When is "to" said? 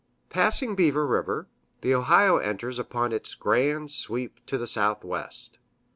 4.47-4.57